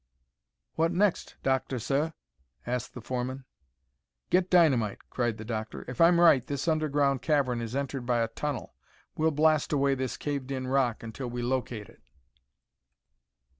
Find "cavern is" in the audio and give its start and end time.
7.21-7.75